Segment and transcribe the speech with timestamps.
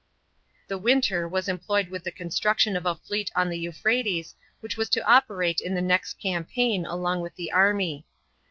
[0.61, 0.63] §13.
[0.67, 4.89] The winter was employed with the construction of a fleet on the Euphrates, which was
[4.89, 8.07] to operate in the next campaign along with the army.